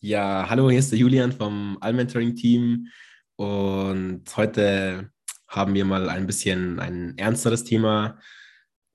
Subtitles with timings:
[0.00, 2.88] Ja, hallo, hier ist der Julian vom Allmentoring-Team.
[3.36, 5.10] Und heute
[5.48, 8.18] haben wir mal ein bisschen ein ernsteres Thema,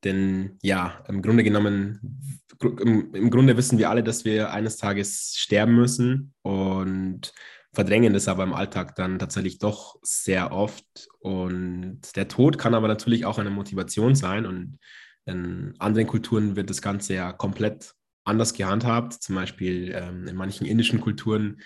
[0.03, 5.33] denn ja, im Grunde genommen, im, im Grunde wissen wir alle, dass wir eines Tages
[5.37, 7.33] sterben müssen und
[7.73, 11.07] verdrängen das aber im Alltag dann tatsächlich doch sehr oft.
[11.19, 14.77] Und der Tod kann aber natürlich auch eine Motivation sein und
[15.25, 19.13] in anderen Kulturen wird das Ganze ja komplett anders gehandhabt.
[19.13, 21.61] Zum Beispiel ähm, in manchen indischen Kulturen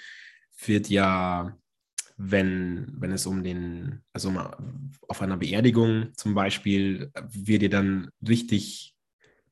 [0.65, 1.57] wird ja,
[2.17, 4.33] wenn, wenn es um den, also
[5.07, 8.95] auf einer Beerdigung zum Beispiel, wird ja dann richtig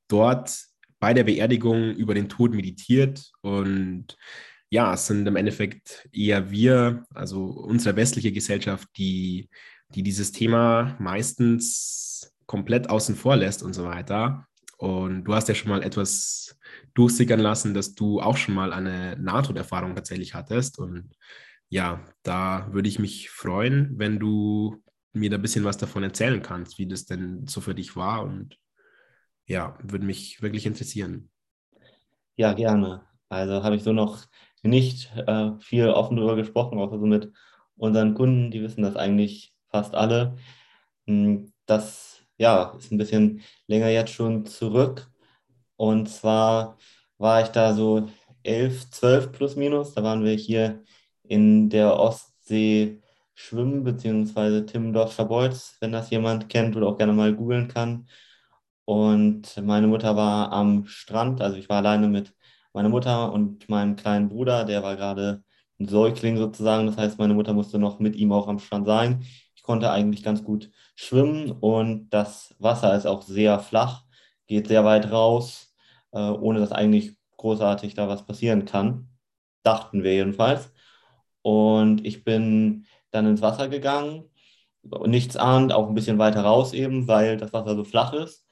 [0.08, 0.58] dort
[1.00, 4.16] bei der Beerdigung über den Tod meditiert und
[4.70, 9.50] ja, es sind im Endeffekt eher wir, also unsere westliche Gesellschaft, die,
[9.90, 14.48] die dieses Thema meistens komplett außen vor lässt und so weiter.
[14.78, 16.58] Und du hast ja schon mal etwas
[16.94, 20.80] durchsickern lassen, dass du auch schon mal eine Nahtoderfahrung tatsächlich hattest.
[20.80, 21.16] Und
[21.70, 24.82] ja, da würde ich mich freuen, wenn du
[25.14, 28.24] mir da ein bisschen was davon erzählen kannst, wie das denn so für dich war.
[28.24, 28.58] Und
[29.46, 31.30] ja, würde mich wirklich interessieren.
[32.36, 33.04] Ja, gerne.
[33.30, 34.26] Also habe ich so noch
[34.64, 37.32] nicht äh, viel offen darüber gesprochen, außer so mit
[37.76, 40.36] unseren Kunden, die wissen das eigentlich fast alle.
[41.08, 45.10] Hm, das ja, ist ein bisschen länger jetzt schon zurück.
[45.84, 46.78] Und zwar
[47.18, 48.08] war ich da so
[48.44, 49.94] 11, 12 plus minus.
[49.94, 50.82] Da waren wir hier
[51.24, 53.02] in der Ostsee
[53.36, 58.08] schwimmen, beziehungsweise Timmendorf Schabolz, wenn das jemand kennt oder auch gerne mal googeln kann.
[58.86, 62.34] Und meine Mutter war am Strand, also ich war alleine mit
[62.74, 65.44] meiner Mutter und meinem kleinen Bruder, der war gerade
[65.80, 66.88] ein Säugling sozusagen.
[66.88, 69.26] Das heißt, meine Mutter musste noch mit ihm auch am Strand sein.
[69.56, 74.04] Ich konnte eigentlich ganz gut schwimmen und das Wasser ist auch sehr flach,
[74.48, 75.73] geht sehr weit raus,
[76.14, 79.10] ohne dass eigentlich großartig da was passieren kann.
[79.64, 80.72] Dachten wir jedenfalls.
[81.42, 84.24] Und ich bin dann ins Wasser gegangen,
[85.06, 88.48] nichts ahnt, auch ein bisschen weiter raus eben, weil das Wasser so flach ist.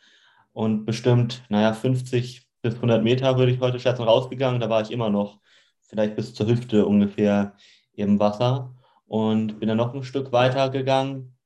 [0.53, 4.59] Und bestimmt, naja, 50 bis 100 Meter würde ich heute schätzen, rausgegangen.
[4.59, 5.39] Da war ich immer noch
[5.81, 7.55] vielleicht bis zur Hüfte ungefähr
[7.93, 8.73] im Wasser
[9.05, 11.37] und bin dann noch ein Stück weiter gegangen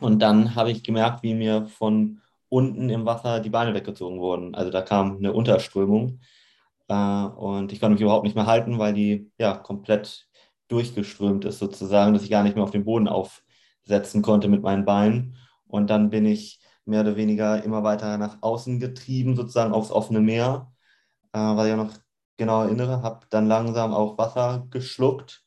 [0.00, 2.20] und dann habe ich gemerkt, wie mir von
[2.54, 4.54] unten im Wasser die Beine weggezogen wurden.
[4.54, 6.20] Also da kam eine Unterströmung
[6.88, 10.28] äh, und ich konnte mich überhaupt nicht mehr halten, weil die ja komplett
[10.68, 14.84] durchgeströmt ist sozusagen, dass ich gar nicht mehr auf den Boden aufsetzen konnte mit meinen
[14.84, 15.36] Beinen.
[15.66, 20.20] Und dann bin ich mehr oder weniger immer weiter nach außen getrieben, sozusagen aufs offene
[20.20, 20.72] Meer,
[21.32, 21.94] äh, weil ich auch noch
[22.36, 25.44] genau erinnere, habe dann langsam auch Wasser geschluckt,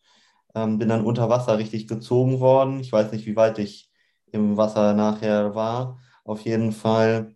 [0.55, 2.81] ähm, bin dann unter Wasser richtig gezogen worden.
[2.81, 3.91] Ich weiß nicht, wie weit ich
[4.31, 5.99] im Wasser nachher war.
[6.27, 7.35] Auf jeden Fall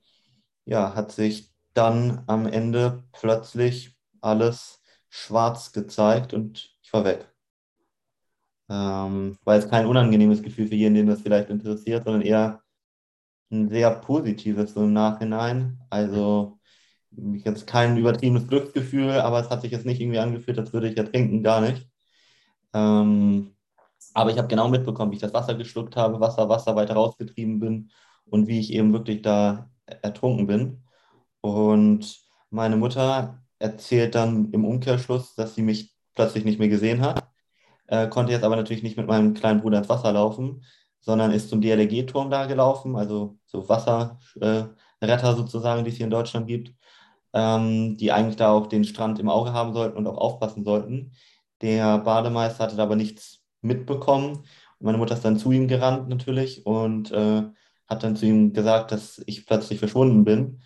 [0.66, 7.34] ja, hat sich dann am Ende plötzlich alles schwarz gezeigt und ich war weg.
[8.70, 12.62] Ähm, war jetzt kein unangenehmes Gefühl für jeden, den das vielleicht interessiert, sondern eher
[13.52, 15.80] ein sehr positives so im Nachhinein.
[15.90, 16.60] Also
[17.12, 20.98] jetzt kein übertriebenes Glücksgefühl, aber es hat sich jetzt nicht irgendwie angefühlt, als würde ich
[20.98, 21.88] ertrinken, gar nicht.
[22.74, 23.56] Ähm,
[24.14, 27.60] aber ich habe genau mitbekommen, wie ich das Wasser geschluckt habe, Wasser, Wasser weiter rausgetrieben
[27.60, 27.92] bin
[28.32, 30.84] und wie ich eben wirklich da ertrunken bin.
[31.42, 32.20] Und
[32.50, 37.24] meine Mutter erzählt dann im Umkehrschluss, dass sie mich plötzlich nicht mehr gesehen hat,
[37.88, 40.64] äh, konnte jetzt aber natürlich nicht mit meinem kleinen Bruder ins Wasser laufen,
[41.02, 44.70] sondern ist zum DLRG-Turm da gelaufen, also so Wasserretter
[45.02, 46.74] äh, sozusagen, die es hier in Deutschland gibt,
[47.34, 51.14] ähm, die eigentlich da auch den Strand im Auge haben sollten und auch aufpassen sollten.
[51.62, 54.46] Der Bademeister hatte da aber nichts mitbekommen.
[54.80, 57.44] Meine Mutter ist dann zu ihm gerannt natürlich und äh,
[57.92, 60.62] hat dann zu ihm gesagt, dass ich plötzlich verschwunden bin.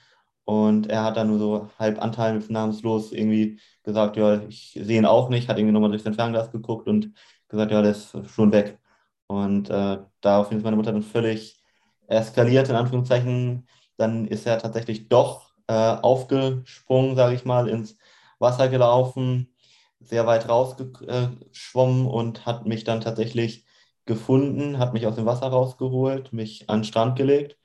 [0.46, 5.30] Und er hat dann nur so halb anteilnahmslos irgendwie gesagt, ja, ich sehe ihn auch
[5.30, 7.12] nicht, hat irgendwie nochmal durch sein Fernglas geguckt und
[7.50, 8.80] gesagt, ja, der ist schon weg.
[9.28, 11.60] Und äh, daraufhin ist meine Mutter dann völlig
[12.08, 13.68] eskaliert, in Anführungszeichen.
[13.98, 17.98] Dann ist er tatsächlich doch äh, aufgesprungen, sage ich mal, ins
[18.38, 19.56] Wasser gelaufen,
[20.00, 23.66] sehr weit rausgeschwommen und hat mich dann tatsächlich
[24.06, 27.58] gefunden, hat mich aus dem Wasser rausgeholt, mich an den Strand gelegt,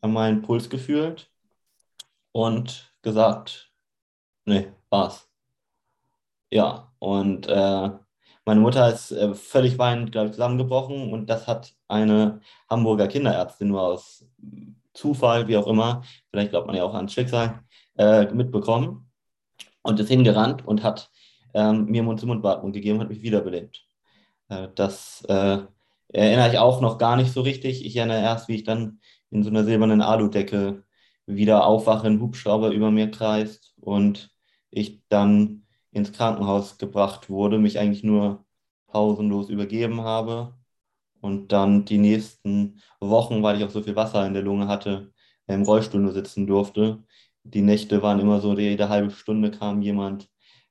[0.00, 1.30] an meinen Puls gefühlt
[2.32, 3.72] und gesagt,
[4.44, 5.28] nee, war's.
[6.50, 7.90] Ja, und äh,
[8.44, 13.68] meine Mutter ist äh, völlig weinend, glaube ich, zusammengebrochen und das hat eine Hamburger Kinderärztin
[13.68, 14.26] nur aus
[14.94, 17.62] Zufall, wie auch immer, vielleicht glaubt man ja auch ans Schicksal,
[17.96, 19.10] äh, mitbekommen
[19.82, 21.10] und ist hingerannt und hat
[21.54, 23.86] ähm, mir Mund-zu-Mund-Beatmung gegeben hat, mich wiederbelebt.
[24.48, 25.58] Äh, das äh,
[26.12, 27.84] erinnere ich auch noch gar nicht so richtig.
[27.84, 29.00] Ich erinnere erst, wie ich dann
[29.30, 30.84] in so einer silbernen Aludecke
[31.26, 34.30] wieder aufwache, ein Hubschrauber über mir kreist und
[34.70, 38.44] ich dann ins Krankenhaus gebracht wurde, mich eigentlich nur
[38.88, 40.54] pausenlos übergeben habe
[41.20, 45.12] und dann die nächsten Wochen, weil ich auch so viel Wasser in der Lunge hatte,
[45.46, 47.04] im Rollstuhl nur sitzen durfte.
[47.44, 50.28] Die Nächte waren immer so, jede halbe Stunde kam jemand,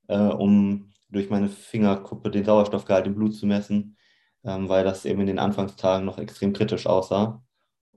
[0.08, 3.98] äh, um durch meine Fingerkuppe den Sauerstoffgehalt im Blut zu messen,
[4.44, 7.44] ähm, weil das eben in den Anfangstagen noch extrem kritisch aussah.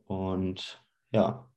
[0.06, 0.82] Und
[1.12, 1.48] ja.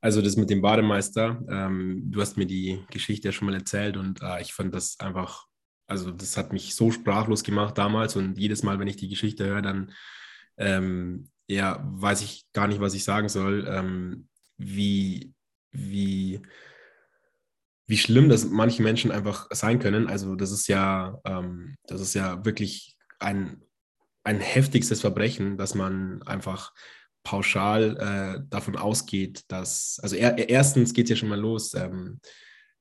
[0.00, 3.96] Also das mit dem Bademeister, ähm, du hast mir die Geschichte ja schon mal erzählt
[3.96, 5.46] und äh, ich fand das einfach,
[5.88, 9.46] also das hat mich so sprachlos gemacht damals und jedes Mal, wenn ich die Geschichte
[9.46, 9.92] höre, dann
[10.58, 15.32] ähm, ja, weiß ich gar nicht, was ich sagen soll, ähm, wie,
[15.72, 16.40] wie,
[17.86, 20.08] wie schlimm das manche Menschen einfach sein können.
[20.08, 23.62] Also das ist ja, ähm, das ist ja wirklich ein,
[24.24, 26.72] ein heftigstes Verbrechen, dass man einfach
[27.22, 32.20] pauschal äh, davon ausgeht, dass, also er, erstens geht es ja schon mal los, ähm,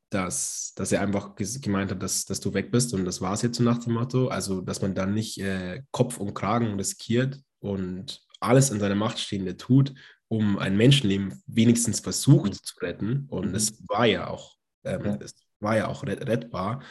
[0.09, 3.41] dass, dass er einfach gemeint hat, dass, dass du weg bist und das war es
[3.41, 4.27] jetzt so nach dem Motto.
[4.27, 9.19] Also, dass man dann nicht äh, Kopf und Kragen riskiert und alles in seiner Macht
[9.19, 9.93] Stehende tut,
[10.27, 12.63] um ein Menschenleben wenigstens versucht mhm.
[12.63, 13.25] zu retten.
[13.29, 13.55] Und mhm.
[13.55, 14.55] es war ja auch,
[14.85, 15.17] ähm, ja.
[15.21, 16.81] es war ja auch rettbar.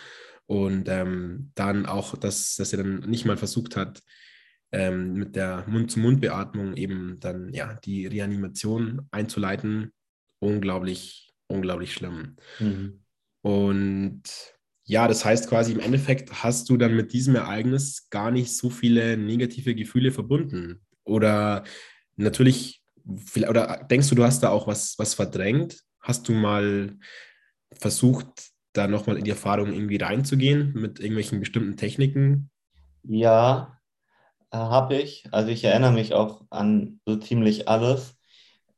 [0.46, 4.02] Und ähm, dann auch, dass, dass er dann nicht mal versucht hat,
[4.72, 9.92] ähm, mit der Mund-zu-Mund-Beatmung eben dann ja die Reanimation einzuleiten.
[10.40, 12.36] Unglaublich, unglaublich schlimm.
[12.58, 13.04] Mhm.
[13.40, 14.22] Und
[14.86, 18.68] ja, das heißt quasi im Endeffekt hast du dann mit diesem Ereignis gar nicht so
[18.68, 20.80] viele negative Gefühle verbunden.
[21.04, 21.64] Oder
[22.16, 22.82] natürlich,
[23.48, 25.82] oder denkst du, du hast da auch was, was verdrängt?
[26.00, 26.98] Hast du mal
[27.78, 32.50] versucht, da nochmal in die Erfahrung irgendwie reinzugehen mit irgendwelchen bestimmten Techniken?
[33.02, 33.80] Ja,
[34.50, 35.24] äh, habe ich.
[35.32, 38.16] Also ich erinnere mich auch an so ziemlich alles.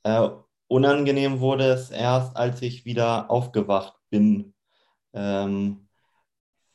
[0.02, 0.28] Äh,
[0.68, 4.54] unangenehm wurde es erst, als ich wieder aufgewacht bin.
[5.14, 5.86] Ähm,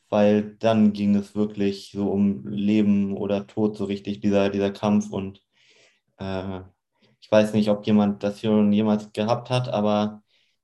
[0.09, 5.09] weil dann ging es wirklich so um Leben oder Tod, so richtig dieser, dieser Kampf.
[5.11, 5.41] Und
[6.17, 6.61] äh,
[7.21, 10.20] ich weiß nicht, ob jemand das schon jemals gehabt hat, aber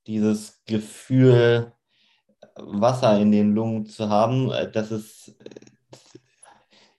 [0.07, 1.73] dieses Gefühl,
[2.55, 5.35] Wasser in den Lungen zu haben, äh, das ist,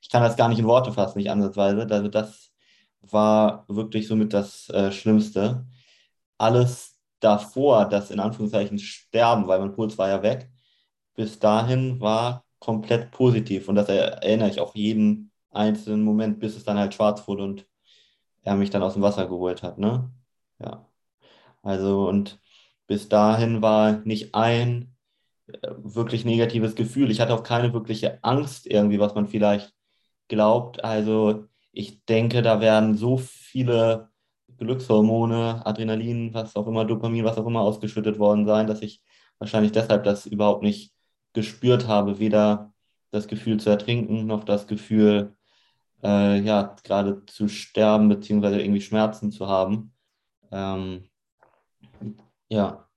[0.00, 1.86] ich kann das gar nicht in Worte fassen, nicht ansatzweise.
[1.90, 2.52] Also das
[3.02, 5.66] war wirklich somit das äh, Schlimmste.
[6.38, 10.50] Alles davor, das in Anführungszeichen Sterben, weil mein Puls war ja weg,
[11.14, 13.68] bis dahin war komplett positiv.
[13.68, 17.66] Und das erinnere ich auch jeden einzelnen Moment, bis es dann halt schwarz wurde und
[18.42, 19.78] er mich dann aus dem Wasser geholt hat.
[19.78, 20.10] Ne?
[20.60, 20.86] Ja.
[21.62, 22.40] Also und
[22.88, 24.96] bis dahin war nicht ein
[25.46, 27.10] äh, wirklich negatives Gefühl.
[27.10, 29.72] Ich hatte auch keine wirkliche Angst irgendwie, was man vielleicht
[30.28, 30.82] glaubt.
[30.84, 34.10] Also ich denke, da werden so viele
[34.58, 39.02] Glückshormone, Adrenalin, was auch immer, Dopamin, was auch immer ausgeschüttet worden sein, dass ich
[39.38, 40.92] wahrscheinlich deshalb das überhaupt nicht
[41.32, 42.72] gespürt habe, weder
[43.10, 45.36] das Gefühl zu ertrinken, noch das Gefühl,
[46.02, 49.92] äh, ja, gerade zu sterben, beziehungsweise irgendwie Schmerzen zu haben.
[50.50, 51.07] Ähm,
[52.48, 52.88] ja,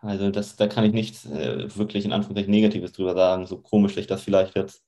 [0.00, 3.94] also das, da kann ich nichts äh, wirklich in Anführungszeichen Negatives drüber sagen, so komisch
[3.94, 4.84] sich das vielleicht jetzt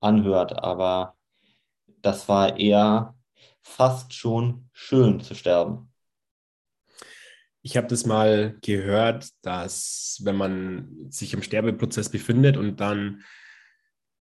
[0.00, 1.16] anhört, aber
[2.02, 3.14] das war eher
[3.62, 5.92] fast schon schön zu sterben.
[7.62, 13.24] Ich habe das mal gehört, dass wenn man sich im Sterbeprozess befindet und dann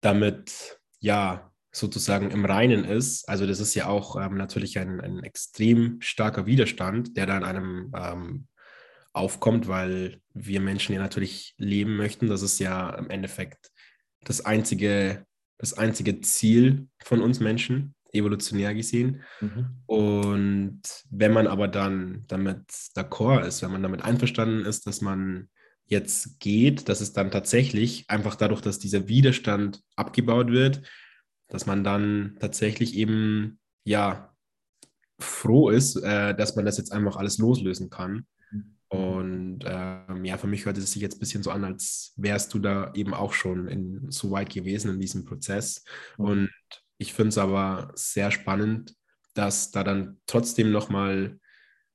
[0.01, 5.23] damit ja sozusagen im Reinen ist, also das ist ja auch ähm, natürlich ein, ein
[5.23, 8.49] extrem starker Widerstand, der da in einem ähm,
[9.13, 12.29] aufkommt, weil wir Menschen ja natürlich leben möchten.
[12.29, 13.71] Das ist ja im Endeffekt
[14.25, 15.25] das einzige,
[15.59, 19.23] das einzige Ziel von uns Menschen evolutionär gesehen.
[19.41, 19.83] Mhm.
[19.87, 25.49] Und wenn man aber dann damit d'accord ist, wenn man damit einverstanden ist, dass man
[25.87, 30.83] jetzt geht, dass es dann tatsächlich einfach dadurch, dass dieser Widerstand abgebaut wird,
[31.49, 34.33] dass man dann tatsächlich eben ja
[35.19, 38.27] froh ist, äh, dass man das jetzt einfach alles loslösen kann.
[38.93, 38.99] Mhm.
[38.99, 42.55] Und ähm, ja, für mich hört es sich jetzt ein bisschen so an, als wärst
[42.55, 45.85] du da eben auch schon in, so weit gewesen in diesem Prozess.
[46.19, 46.25] Mhm.
[46.25, 46.51] Und
[46.99, 48.95] ich finde es aber sehr spannend,
[49.35, 51.39] dass da dann trotzdem nochmal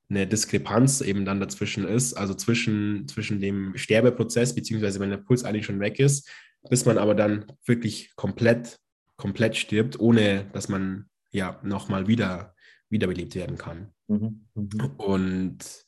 [0.10, 5.44] eine Diskrepanz eben dann dazwischen ist, also zwischen, zwischen dem Sterbeprozess, beziehungsweise wenn der Puls
[5.44, 6.30] eigentlich schon weg ist,
[6.70, 8.80] bis man aber dann wirklich komplett,
[9.18, 12.56] komplett stirbt, ohne dass man ja nochmal wieder
[12.90, 13.94] wiederbelebt werden kann.
[14.08, 14.46] Mhm.
[14.54, 14.92] Mhm.
[14.98, 15.85] Und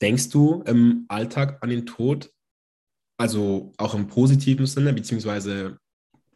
[0.00, 2.32] denkst du im Alltag an den Tod,
[3.18, 5.78] also auch im positiven Sinne, beziehungsweise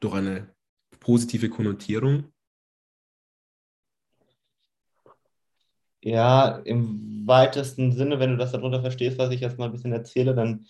[0.00, 0.54] durch eine
[1.00, 2.32] positive Konnotierung?
[6.02, 9.92] Ja, im weitesten Sinne, wenn du das darunter verstehst, was ich jetzt mal ein bisschen
[9.92, 10.66] erzähle, dann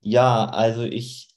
[0.00, 1.28] Ja, also ich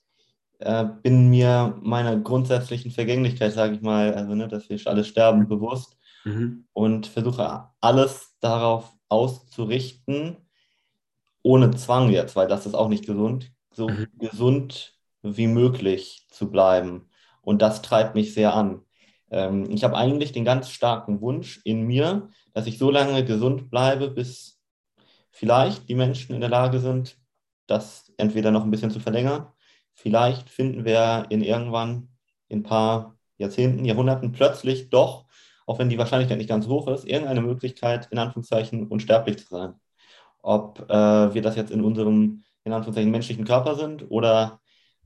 [0.59, 5.47] äh, bin mir meiner grundsätzlichen Vergänglichkeit, sage ich mal, also ne, dass wir alle sterben,
[5.47, 6.65] bewusst mhm.
[6.73, 10.37] und versuche alles darauf auszurichten,
[11.43, 14.07] ohne Zwang jetzt, weil das ist auch nicht gesund, so mhm.
[14.19, 17.09] gesund wie möglich zu bleiben.
[17.41, 18.81] Und das treibt mich sehr an.
[19.29, 23.69] Ähm, ich habe eigentlich den ganz starken Wunsch in mir, dass ich so lange gesund
[23.69, 24.59] bleibe, bis
[25.31, 27.17] vielleicht die Menschen in der Lage sind,
[27.67, 29.47] das entweder noch ein bisschen zu verlängern.
[29.93, 32.09] Vielleicht finden wir in irgendwann
[32.47, 35.25] in ein paar Jahrzehnten, Jahrhunderten plötzlich doch,
[35.65, 39.73] auch wenn die Wahrscheinlichkeit nicht ganz hoch ist, irgendeine Möglichkeit, in Anführungszeichen unsterblich zu sein.
[40.41, 44.59] Ob äh, wir das jetzt in unserem, in Anführungszeichen, menschlichen Körper sind oder,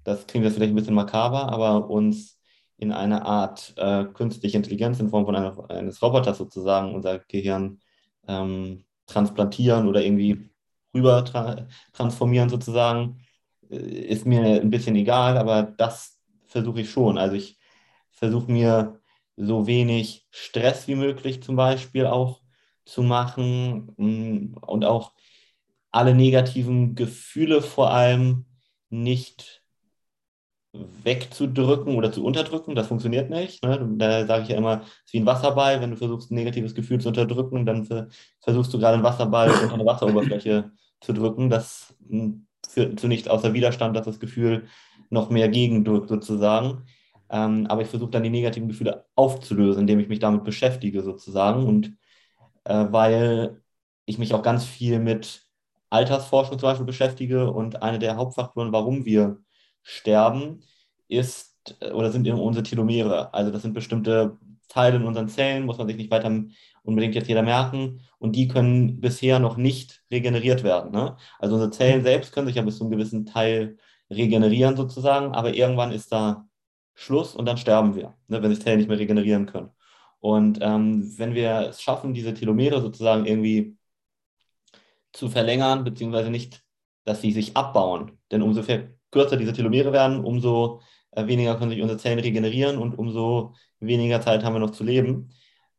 [0.03, 2.39] das klingt jetzt vielleicht ein bisschen makaber, aber uns
[2.77, 7.79] in eine Art äh, künstliche Intelligenz in Form von einer, eines Roboters sozusagen unser Gehirn
[8.27, 10.49] ähm, transplantieren oder irgendwie
[10.93, 13.21] rüber tra transformieren sozusagen,
[13.69, 17.17] äh, ist mir ein bisschen egal, aber das versuche ich schon.
[17.17, 17.57] Also ich
[18.11, 18.99] versuche mir
[19.37, 22.41] so wenig Stress wie möglich zum Beispiel auch
[22.85, 25.13] zu machen mm, und auch
[25.95, 28.45] alle negativen Gefühle vor allem
[28.89, 29.63] nicht
[30.73, 32.75] wegzudrücken oder zu unterdrücken.
[32.75, 33.63] Das funktioniert nicht.
[33.63, 33.95] Ne?
[33.97, 35.79] Da sage ich ja immer, es ist wie ein Wasserball.
[35.79, 38.09] Wenn du versuchst, ein negatives Gefühl zu unterdrücken, dann
[38.41, 41.49] versuchst du gerade einen Wasserball unter eine Wasseroberfläche zu drücken.
[41.49, 44.67] Das hm, führt zu nichts außer Widerstand, dass das Gefühl
[45.09, 46.83] noch mehr gegendrückt sozusagen.
[47.29, 51.65] Ähm, aber ich versuche dann die negativen Gefühle aufzulösen, indem ich mich damit beschäftige sozusagen.
[51.65, 51.95] Und
[52.65, 53.61] äh, weil
[54.05, 55.44] ich mich auch ganz viel mit
[55.89, 59.37] Altersforschung zum Beispiel beschäftige und eine der Hauptfaktoren, warum wir
[59.83, 60.63] sterben,
[61.07, 63.33] ist äh, oder sind unsere Telomere.
[63.33, 64.37] Also das sind bestimmte
[64.67, 66.31] Teile in unseren Zellen, muss man sich nicht weiter
[66.83, 68.01] unbedingt jetzt jeder merken.
[68.19, 70.91] Und die können bisher noch nicht regeneriert werden.
[70.91, 71.17] Ne?
[71.39, 73.77] Also unsere Zellen selbst können sich ja bis zu einem gewissen Teil
[74.09, 76.47] regenerieren sozusagen, aber irgendwann ist da
[76.93, 79.71] Schluss und dann sterben wir, ne, wenn sich Zellen nicht mehr regenerieren können.
[80.19, 83.77] Und ähm, wenn wir es schaffen, diese Telomere sozusagen irgendwie
[85.15, 86.63] zu verlängern, beziehungsweise nicht,
[87.05, 88.63] dass sie sich abbauen, denn umso
[89.11, 90.81] kürzer diese Telomere werden, umso
[91.11, 94.83] äh, weniger können sich unsere Zellen regenerieren und umso weniger Zeit haben wir noch zu
[94.83, 95.29] leben.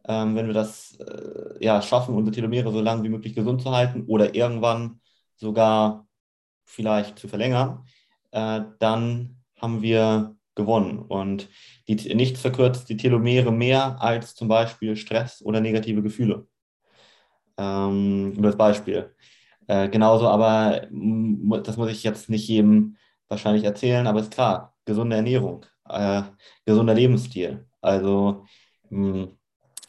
[0.09, 3.73] Ähm, wenn wir das äh, ja, schaffen, unsere Telomere so lange wie möglich gesund zu
[3.73, 5.01] halten oder irgendwann
[5.37, 6.07] sogar
[6.65, 7.85] vielleicht zu verlängern,
[8.31, 11.01] äh, dann haben wir gewonnen.
[11.01, 11.49] Und
[11.89, 16.47] die, nichts verkürzt die Telomere mehr als zum Beispiel Stress oder negative Gefühle.
[17.59, 19.15] Ähm, nur als Beispiel.
[19.69, 20.87] Äh, genauso aber,
[21.63, 22.97] das muss ich jetzt nicht jedem
[23.29, 26.23] wahrscheinlich erzählen, aber ist klar, gesunde Ernährung, äh,
[26.65, 27.67] gesunder Lebensstil.
[27.81, 28.45] Also
[28.91, 29.29] mh,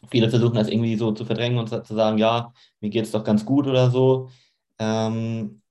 [0.10, 3.24] viele versuchen das irgendwie so zu verdrängen und zu sagen, ja, mir geht es doch
[3.24, 4.30] ganz gut oder so.
[4.80, 5.62] Ähm,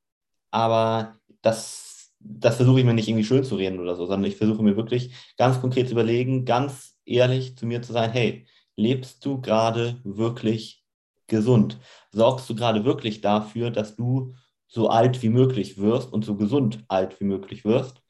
[0.51, 4.37] aber das, das versuche ich mir nicht irgendwie schön zu reden oder so, sondern ich
[4.39, 9.25] versuche mir wirklich ganz konkret zu überlegen, ganz ehrlich zu mir zu sein, hey, lebst
[9.25, 10.86] du gerade wirklich
[11.27, 11.79] gesund?
[12.11, 14.35] Sorgst du gerade wirklich dafür, dass du
[14.69, 18.03] so alt wie möglich wirst und so gesund alt wie möglich wirst?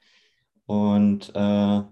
[0.66, 1.82] Und äh,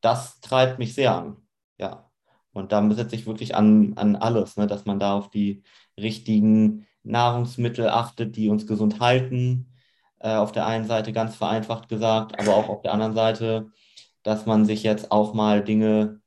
[0.00, 1.36] das treibt mich sehr an.
[1.78, 2.10] Ja.
[2.52, 5.62] Und da setze ich wirklich an, an alles, ne, dass man da auf die
[5.98, 9.72] richtigen Nahrungsmittel achtet, die uns gesund halten.
[10.18, 13.70] Äh, auf der einen Seite ganz vereinfacht gesagt, aber auch auf der anderen Seite,
[14.22, 16.21] dass man sich jetzt auch mal Dinge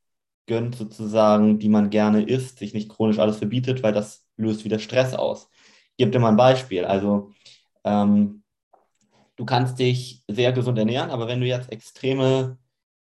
[0.48, 4.80] gönnt, sozusagen, die man gerne isst, sich nicht chronisch alles verbietet, weil das löst wieder
[4.80, 5.50] Stress aus.
[5.92, 6.86] Ich gebe dir mal ein Beispiel.
[6.86, 7.32] Also,
[7.84, 8.44] ähm,
[9.36, 12.58] du kannst dich sehr gesund ernähren, aber wenn du jetzt extreme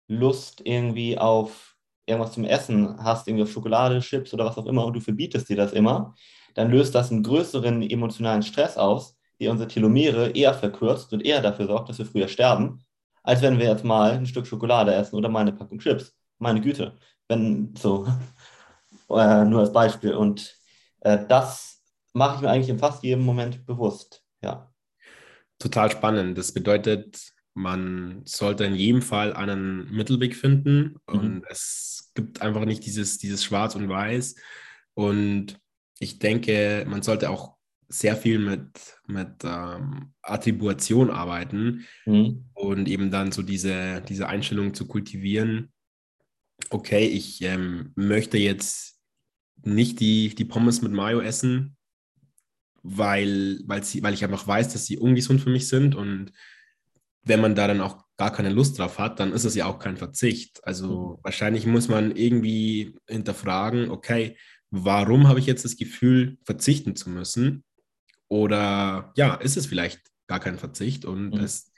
[0.09, 4.85] Lust irgendwie auf irgendwas zum Essen hast, irgendwie auf Schokolade, Chips oder was auch immer
[4.85, 6.15] und du verbietest dir das immer,
[6.55, 11.41] dann löst das einen größeren emotionalen Stress aus, der unsere Telomere eher verkürzt und eher
[11.41, 12.85] dafür sorgt, dass wir früher sterben,
[13.23, 16.15] als wenn wir jetzt mal ein Stück Schokolade essen oder mal eine Packung Chips.
[16.39, 18.07] Meine Güte, wenn so,
[19.11, 20.15] äh, nur als Beispiel.
[20.15, 20.59] Und
[21.01, 24.23] äh, das mache ich mir eigentlich in fast jedem Moment bewusst.
[24.43, 24.73] Ja.
[25.59, 26.37] Total spannend.
[26.37, 31.19] Das bedeutet, man sollte in jedem Fall einen Mittelweg finden mhm.
[31.19, 34.35] und es gibt einfach nicht dieses, dieses Schwarz und Weiß.
[34.95, 35.59] Und
[35.99, 37.57] ich denke, man sollte auch
[37.89, 38.69] sehr viel mit,
[39.07, 42.47] mit ähm, Attribution arbeiten mhm.
[42.55, 45.73] und eben dann so diese, diese Einstellung zu kultivieren.
[46.71, 49.01] Okay, ich ähm, möchte jetzt
[49.65, 51.77] nicht die, die Pommes mit Mayo essen,
[52.83, 56.33] weil, weil, sie, weil ich einfach weiß, dass sie ungesund für mich sind und
[57.25, 59.79] wenn man da dann auch gar keine Lust drauf hat, dann ist es ja auch
[59.79, 60.65] kein Verzicht.
[60.65, 61.25] Also mhm.
[61.25, 64.37] wahrscheinlich muss man irgendwie hinterfragen, okay,
[64.71, 67.65] warum habe ich jetzt das Gefühl, verzichten zu müssen?
[68.29, 71.41] Oder ja, ist es vielleicht gar kein Verzicht und mhm.
[71.41, 71.72] es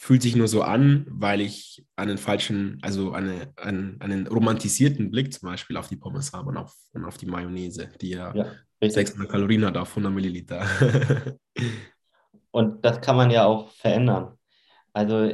[0.00, 5.30] fühlt sich nur so an, weil ich einen falschen, also eine, einen, einen romantisierten Blick
[5.30, 8.46] zum Beispiel auf die Pommes habe und auf, und auf die Mayonnaise, die ja, ja
[8.80, 10.66] 600 Kalorien hat auf 100 Milliliter.
[12.50, 14.38] und das kann man ja auch verändern.
[14.94, 15.32] Also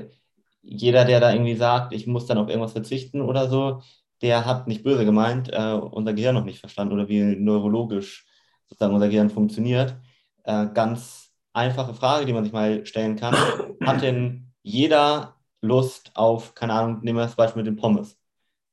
[0.62, 3.82] jeder, der da irgendwie sagt, ich muss dann auf irgendwas verzichten oder so,
[4.20, 8.26] der hat nicht böse gemeint, äh, unser Gehirn noch nicht verstanden oder wie neurologisch
[8.68, 9.94] sozusagen unser Gehirn funktioniert.
[10.42, 13.36] Äh, ganz einfache Frage, die man sich mal stellen kann.
[13.84, 18.18] Hat denn jeder Lust auf, keine Ahnung, nehmen wir das Beispiel mit den Pommes.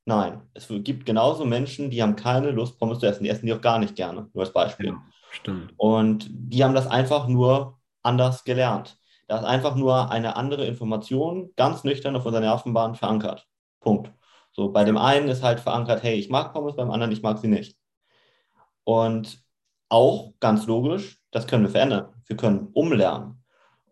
[0.06, 3.24] Nein, es gibt genauso Menschen, die haben keine Lust, Pommes zu essen.
[3.24, 4.88] Die essen die auch gar nicht gerne, nur als Beispiel.
[4.88, 5.72] Ja, stimmt.
[5.78, 8.98] Und die haben das einfach nur anders gelernt.
[9.28, 13.48] Da ist einfach nur eine andere Information ganz nüchtern auf unserer Nervenbahn verankert.
[13.80, 14.12] Punkt.
[14.52, 17.38] So, bei dem einen ist halt verankert, hey, ich mag Pommes, beim anderen, ich mag
[17.38, 17.78] sie nicht.
[18.84, 19.44] Und
[19.90, 22.08] auch ganz logisch, das können wir verändern.
[22.26, 23.44] Wir können umlernen.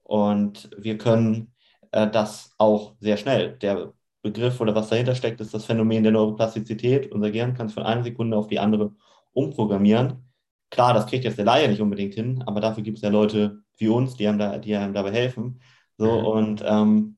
[0.04, 1.51] Und wir können
[1.92, 3.58] äh, das auch sehr schnell.
[3.58, 7.12] Der Begriff oder was dahinter steckt, ist das Phänomen der Neuroplastizität.
[7.12, 8.94] Unser Gehirn kann es von einer Sekunde auf die andere
[9.34, 10.30] umprogrammieren.
[10.70, 13.64] Klar, das kriegt jetzt der Laie nicht unbedingt hin, aber dafür gibt es ja Leute
[13.78, 15.62] wie uns, die einem, da, die einem dabei helfen.
[15.98, 16.26] So, mhm.
[16.26, 17.18] und ähm,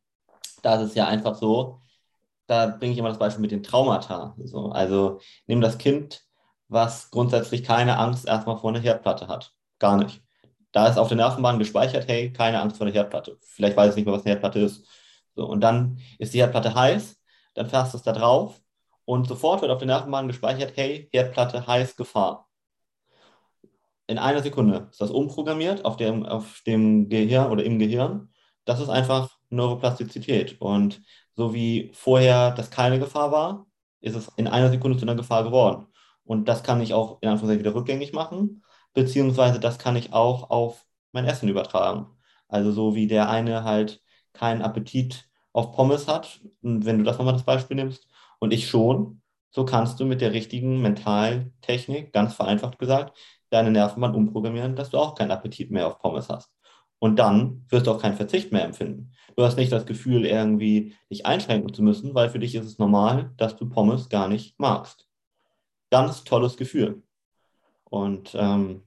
[0.62, 1.80] da ist es ja einfach so,
[2.48, 4.36] da bringe ich immer das Beispiel mit den Traumata.
[4.44, 6.26] So, also nimm das Kind,
[6.68, 9.54] was grundsätzlich keine Angst erstmal vor einer Herdplatte hat.
[9.80, 10.24] Gar nicht.
[10.74, 13.38] Da ist auf der Nervenbahn gespeichert, hey, keine Angst vor der Herdplatte.
[13.42, 14.86] Vielleicht weiß ich nicht mehr, was eine Herdplatte ist.
[15.36, 17.22] So, und dann ist die Herdplatte heiß,
[17.54, 18.60] dann fährst du es da drauf
[19.06, 22.50] und sofort wird auf der Nervenbahn gespeichert, hey, Herdplatte heiß, Gefahr.
[24.08, 28.34] In einer Sekunde ist das umprogrammiert auf dem, auf dem Gehirn oder im Gehirn.
[28.66, 30.60] Das ist einfach Neuroplastizität.
[30.60, 31.02] Und
[31.36, 33.68] so wie vorher das keine Gefahr war,
[34.02, 35.88] ist es in einer Sekunde zu einer Gefahr geworden.
[36.24, 38.64] Und das kann ich auch in Anführungszeichen wieder rückgängig machen
[38.94, 42.08] beziehungsweise das kann ich auch auf mein Essen übertragen.
[42.48, 44.02] Also so wie der eine halt
[44.34, 48.08] keinen Appetit auf Pommes hat, wenn du das nochmal das Beispiel nimmst,
[48.40, 53.18] und ich schon, so kannst du mit der richtigen Mentaltechnik, ganz vereinfacht gesagt,
[53.52, 56.52] deine Nervenbahn umprogrammieren, dass du auch keinen Appetit mehr auf Pommes hast.
[57.00, 59.14] Und dann wirst du auch keinen Verzicht mehr empfinden.
[59.36, 62.80] Du hast nicht das Gefühl, irgendwie dich einschränken zu müssen, weil für dich ist es
[62.80, 65.08] normal, dass du Pommes gar nicht magst.
[65.92, 67.04] Ganz tolles Gefühl.
[67.94, 68.82] Und ähm,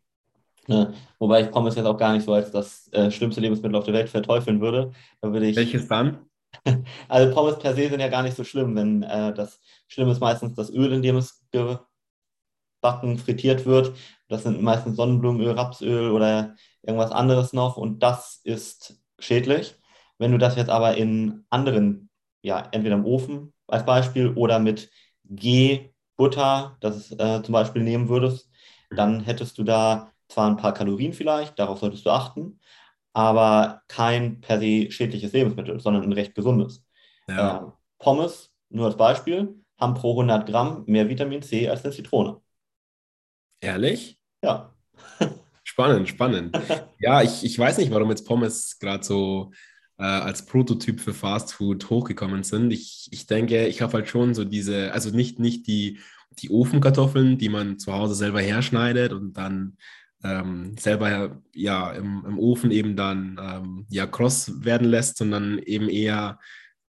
[0.67, 3.85] ne, wobei ich Pommes jetzt auch gar nicht so als das äh, schlimmste Lebensmittel auf
[3.85, 4.91] der Welt verteufeln würde.
[5.21, 6.27] Da würde ich, Welches dann?
[7.09, 10.19] Also Pommes per se sind ja gar nicht so schlimm, wenn äh, das Schlimme ist
[10.19, 13.97] meistens das Öl, in dem es gebacken, frittiert wird.
[14.27, 19.77] Das sind meistens Sonnenblumenöl, Rapsöl oder irgendwas anderes noch und das ist schädlich.
[20.19, 22.11] Wenn du das jetzt aber in anderen,
[22.43, 24.91] ja, entweder im Ofen als Beispiel oder mit
[25.27, 28.51] G-Butter, das äh, zum Beispiel nehmen würdest,
[28.91, 32.61] dann hättest du da zwar ein paar Kalorien vielleicht, darauf solltest du achten,
[33.13, 36.85] aber kein per se schädliches Lebensmittel, sondern ein recht gesundes.
[37.29, 37.59] Ja.
[37.59, 42.41] Ähm, Pommes, nur als Beispiel, haben pro 100 Gramm mehr Vitamin C als eine Zitrone.
[43.61, 44.19] Ehrlich?
[44.43, 44.75] Ja.
[45.65, 46.57] Spannend, spannend.
[46.99, 49.51] Ja, ich, ich weiß nicht, warum jetzt Pommes gerade so
[49.99, 52.71] äh, als Prototyp für Fast Food hochgekommen sind.
[52.71, 55.99] Ich, ich denke, ich habe halt schon so diese, also nicht, nicht die
[56.31, 59.77] die Ofenkartoffeln, die man zu Hause selber herschneidet und dann
[60.25, 65.89] ähm, selber ja im, im, Ofen eben dann ähm, ja kross werden lässt, sondern eben
[65.89, 66.39] eher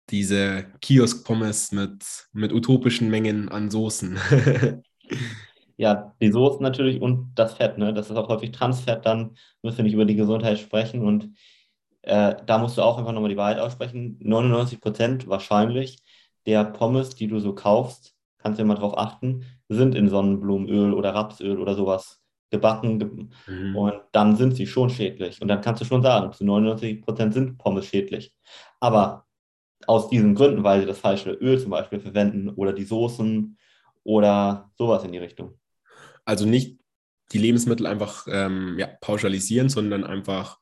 [0.09, 4.17] diese Kiosk-Pommes mit, mit utopischen Mengen an Soßen.
[5.77, 7.93] ja, die Soßen natürlich und das Fett, ne?
[7.93, 11.33] Das ist auch häufig Transfett, dann müssen wir nicht über die Gesundheit sprechen und
[12.01, 14.17] äh, da musst du auch einfach nochmal die Wahrheit aussprechen.
[14.19, 15.99] 99 Prozent wahrscheinlich
[16.45, 18.12] der Pommes, die du so kaufst,
[18.43, 23.75] kannst du immer darauf achten, sind in Sonnenblumenöl oder Rapsöl oder sowas gebacken mhm.
[23.75, 25.41] und dann sind sie schon schädlich.
[25.41, 28.33] Und dann kannst du schon sagen, zu 99 Prozent sind Pommes schädlich.
[28.79, 29.25] Aber
[29.87, 33.57] aus diesen Gründen, weil sie das falsche Öl zum Beispiel verwenden oder die Soßen
[34.03, 35.57] oder sowas in die Richtung.
[36.25, 36.79] Also nicht
[37.31, 40.59] die Lebensmittel einfach ähm, ja, pauschalisieren, sondern einfach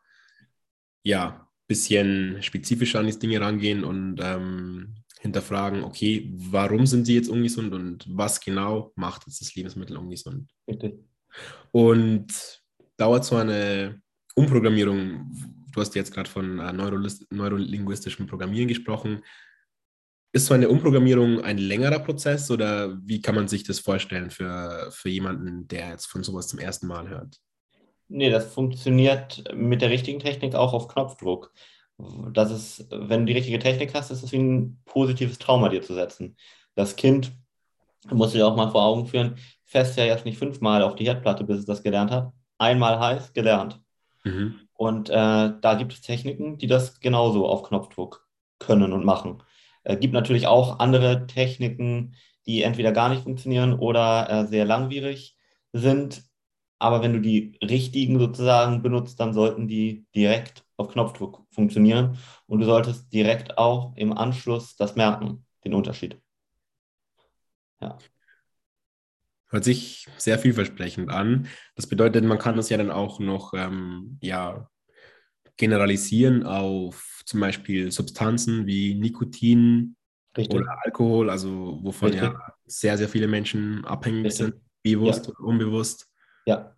[1.03, 7.29] ja bisschen spezifischer an die Dinge rangehen und ähm, hinterfragen, okay, warum sind sie jetzt
[7.29, 10.49] ungesund und was genau macht jetzt das Lebensmittel ungesund?
[10.67, 10.95] Richtig.
[11.71, 12.27] Und
[12.97, 14.01] dauert so eine
[14.35, 15.31] Umprogrammierung,
[15.71, 19.21] du hast jetzt gerade von äh, neurolinguistischem Programmieren gesprochen,
[20.33, 24.89] ist so eine Umprogrammierung ein längerer Prozess oder wie kann man sich das vorstellen für,
[24.91, 27.37] für jemanden, der jetzt von sowas zum ersten Mal hört?
[28.07, 31.53] Nee, das funktioniert mit der richtigen Technik auch auf Knopfdruck
[32.31, 35.81] das ist, wenn du die richtige Technik hast, ist es wie ein positives Trauma dir
[35.81, 36.35] zu setzen.
[36.75, 37.31] Das Kind,
[38.09, 41.05] musst du dir auch mal vor Augen führen, fässt ja jetzt nicht fünfmal auf die
[41.05, 42.33] Herdplatte, bis es das gelernt hat.
[42.57, 43.79] Einmal heiß, gelernt.
[44.23, 44.55] Mhm.
[44.73, 48.27] Und äh, da gibt es Techniken, die das genauso auf Knopfdruck
[48.59, 49.43] können und machen.
[49.83, 54.65] Es äh, gibt natürlich auch andere Techniken, die entweder gar nicht funktionieren oder äh, sehr
[54.65, 55.35] langwierig
[55.73, 56.23] sind.
[56.79, 62.17] Aber wenn du die richtigen sozusagen benutzt, dann sollten die direkt auf Knopfdruck funktionieren
[62.47, 66.21] und du solltest direkt auch im Anschluss das merken, den Unterschied.
[67.79, 67.97] Ja.
[69.49, 71.47] Hört sich sehr vielversprechend an.
[71.75, 74.69] Das bedeutet, man kann das ja dann auch noch ähm, ja,
[75.57, 79.95] generalisieren auf zum Beispiel Substanzen wie Nikotin
[80.37, 80.59] Richtig.
[80.59, 82.29] oder Alkohol, also wovon Richtig.
[82.29, 84.47] ja sehr, sehr viele Menschen abhängig Richtig.
[84.47, 85.33] sind, bewusst ja.
[85.33, 86.09] oder unbewusst.
[86.45, 86.75] Ja.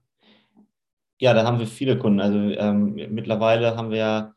[1.19, 2.19] Ja, da haben wir viele Kunden.
[2.19, 4.33] Also ähm, mittlerweile haben wir,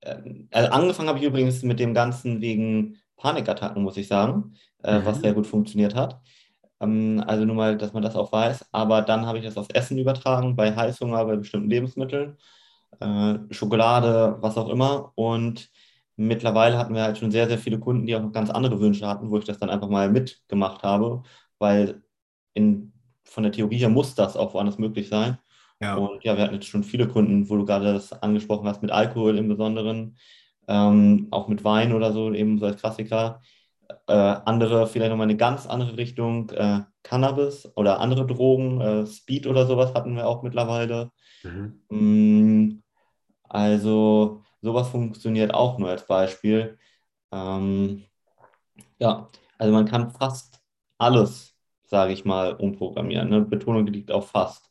[0.00, 0.16] äh,
[0.50, 5.04] also angefangen habe ich übrigens mit dem Ganzen wegen Panikattacken, muss ich sagen, äh, mhm.
[5.06, 6.20] was sehr gut funktioniert hat.
[6.80, 8.66] Ähm, also nur mal, dass man das auch weiß.
[8.72, 12.36] Aber dann habe ich das aufs Essen übertragen, bei Heißhunger, bei bestimmten Lebensmitteln,
[13.00, 15.12] äh, Schokolade, was auch immer.
[15.16, 15.70] Und
[16.16, 19.06] mittlerweile hatten wir halt schon sehr, sehr viele Kunden, die auch noch ganz andere Wünsche
[19.06, 21.22] hatten, wo ich das dann einfach mal mitgemacht habe,
[21.58, 22.02] weil
[22.54, 22.92] in,
[23.24, 25.38] von der Theorie her muss das auch woanders möglich sein.
[25.80, 25.96] Ja.
[25.96, 28.90] Und ja, wir hatten jetzt schon viele Kunden, wo du gerade das angesprochen hast, mit
[28.90, 30.16] Alkohol im Besonderen,
[30.68, 33.40] ähm, auch mit Wein oder so, eben so als Klassiker.
[34.08, 39.46] Äh, andere, vielleicht nochmal eine ganz andere Richtung, äh, Cannabis oder andere Drogen, äh, Speed
[39.46, 41.12] oder sowas hatten wir auch mittlerweile.
[41.44, 41.80] Mhm.
[41.90, 42.82] Mm,
[43.44, 46.78] also sowas funktioniert auch nur als Beispiel.
[47.32, 48.04] Ähm,
[48.98, 50.60] ja, also man kann fast
[50.98, 51.54] alles,
[51.86, 53.28] sage ich mal, umprogrammieren.
[53.28, 53.42] Ne?
[53.42, 54.70] Betonung liegt auf fast.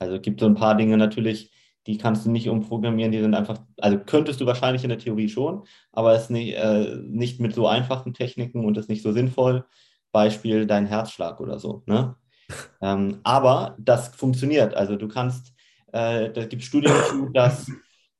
[0.00, 1.52] Also es gibt so ein paar Dinge natürlich,
[1.86, 5.28] die kannst du nicht umprogrammieren, die sind einfach, also könntest du wahrscheinlich in der Theorie
[5.28, 9.12] schon, aber es ist nicht, äh, nicht mit so einfachen Techniken und ist nicht so
[9.12, 9.64] sinnvoll.
[10.12, 11.82] Beispiel dein Herzschlag oder so.
[11.86, 12.16] Ne?
[12.82, 14.74] ähm, aber das funktioniert.
[14.74, 15.54] Also du kannst,
[15.92, 17.70] äh, da gibt es Studien dazu, dass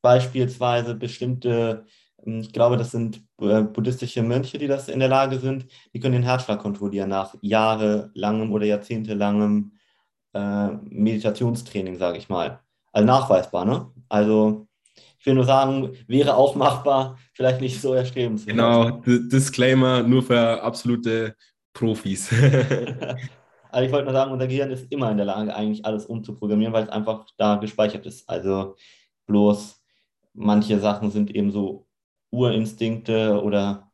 [0.02, 1.86] beispielsweise bestimmte,
[2.24, 6.00] ähm, ich glaube, das sind äh, buddhistische Mönche, die das in der Lage sind, die
[6.00, 9.72] können den Herzschlag kontrollieren nach jahrelangem oder jahrzehntelangem
[10.32, 12.60] äh, Meditationstraining, sage ich mal
[12.92, 13.64] also nachweisbar.
[13.64, 13.90] Ne?
[14.08, 14.66] Also
[15.18, 18.56] ich will nur sagen, wäre auch machbar, vielleicht nicht so erstrebenswert.
[18.56, 21.36] Genau, Disclaimer nur für absolute
[21.72, 22.32] Profis.
[23.70, 26.72] also ich wollte nur sagen, unser Gehirn ist immer in der Lage, eigentlich alles umzuprogrammieren,
[26.72, 28.28] weil es einfach da gespeichert ist.
[28.28, 28.76] Also
[29.26, 29.82] bloß
[30.32, 31.86] manche Sachen sind eben so
[32.30, 33.90] Urinstinkte oder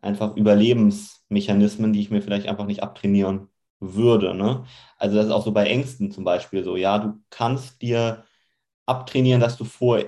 [0.00, 3.48] einfach Überlebensmechanismen, die ich mir vielleicht einfach nicht abtrainieren
[3.92, 4.34] würde.
[4.34, 4.64] Ne?
[4.96, 8.24] Also das ist auch so bei Ängsten zum Beispiel so, ja, du kannst dir
[8.86, 10.00] abtrainieren, dass du vor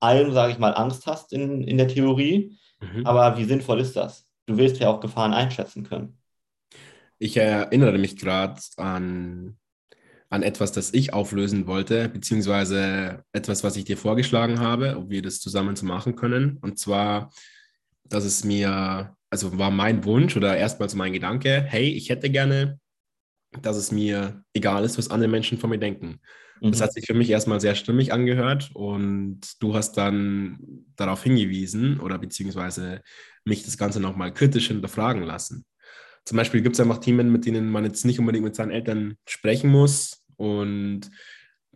[0.00, 2.58] allem, sage ich mal, Angst hast in, in der Theorie.
[2.80, 3.06] Mhm.
[3.06, 4.26] Aber wie sinnvoll ist das?
[4.46, 6.18] Du willst ja auch Gefahren einschätzen können.
[7.18, 9.58] Ich erinnere mich gerade an,
[10.30, 15.22] an etwas, das ich auflösen wollte, beziehungsweise etwas, was ich dir vorgeschlagen habe, ob wir
[15.22, 16.58] das zusammen zu machen können.
[16.60, 17.32] Und zwar,
[18.04, 22.78] dass es mir, also war mein Wunsch oder erstmals mein Gedanke, hey, ich hätte gerne,
[23.62, 26.20] dass es mir egal ist, was andere Menschen von mir denken.
[26.60, 26.84] Das mhm.
[26.84, 30.58] hat sich für mich erstmal sehr stimmig angehört und du hast dann
[30.96, 33.00] darauf hingewiesen oder beziehungsweise
[33.44, 35.64] mich das Ganze nochmal kritisch hinterfragen lassen.
[36.24, 39.16] Zum Beispiel gibt es einfach Themen, mit denen man jetzt nicht unbedingt mit seinen Eltern
[39.26, 41.10] sprechen muss und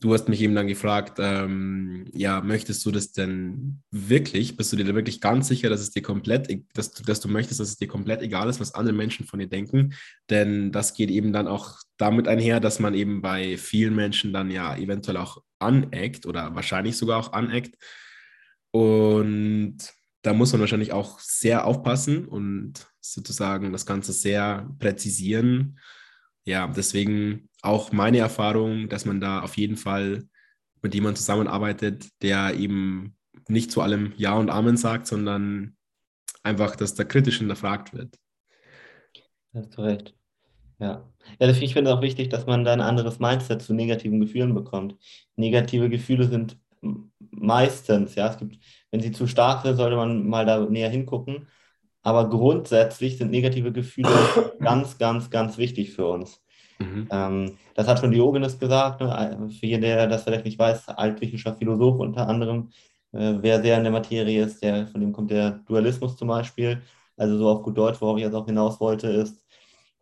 [0.02, 4.56] du hast mich eben dann gefragt, ähm, ja, möchtest du das denn wirklich?
[4.56, 7.28] Bist du dir da wirklich ganz sicher, dass es dir komplett, e-, dass dass du
[7.28, 9.94] möchtest, dass es dir komplett egal ist, was andere Menschen von dir denken?
[10.28, 14.50] Denn das geht eben dann auch damit einher, dass man eben bei vielen Menschen dann
[14.50, 17.76] ja eventuell auch aneckt oder wahrscheinlich sogar auch aneckt.
[18.72, 19.76] Und
[20.22, 25.78] da muss man wahrscheinlich auch sehr aufpassen und sozusagen das Ganze sehr präzisieren
[26.44, 30.24] ja, deswegen auch meine Erfahrung, dass man da auf jeden Fall
[30.82, 33.16] mit jemandem zusammenarbeitet, der eben
[33.48, 35.76] nicht zu allem Ja und Amen sagt, sondern
[36.42, 38.18] einfach, dass da kritisch hinterfragt wird.
[39.52, 40.14] Das ist korrekt.
[40.78, 41.08] Ja.
[41.38, 44.54] ja, ich finde es auch wichtig, dass man da ein anderes Mindset zu negativen Gefühlen
[44.54, 44.96] bekommt.
[45.36, 46.58] Negative Gefühle sind
[47.30, 48.58] meistens, ja, es gibt,
[48.90, 51.46] wenn sie zu stark sind, sollte man mal da näher hingucken.
[52.02, 54.10] Aber grundsätzlich sind negative Gefühle
[54.58, 56.42] ganz, ganz, ganz wichtig für uns.
[56.82, 57.08] Mhm.
[57.10, 59.48] Ähm, das hat schon Diogenes gesagt, ne?
[59.58, 62.70] für jeden, der das vielleicht nicht weiß, altgriechischer Philosoph unter anderem,
[63.12, 66.82] äh, wer sehr in der Materie ist, der, von dem kommt der Dualismus zum Beispiel.
[67.16, 69.44] Also so auf gut Deutsch, worauf ich jetzt auch hinaus wollte, ist,